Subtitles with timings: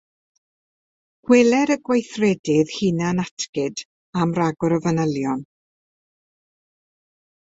[1.31, 3.83] Gweler y gweithredydd hunan-atgyd
[4.23, 5.45] am ragor o fanylion